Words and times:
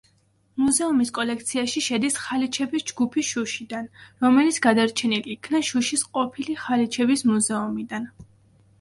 მუზეუმის 0.61 1.11
კოლექციაში 1.17 1.83
შედის 1.87 2.17
ხალიჩების 2.21 2.87
ჯგუფი 2.93 3.25
შუშიდან, 3.29 3.87
რომელიც 4.27 4.61
გადარჩენილ 4.69 5.33
იქნა 5.37 5.65
შუშის 5.71 6.09
ყოფილი 6.19 6.61
ხალიჩების 6.67 7.29
მუზეუმიდან. 7.35 8.15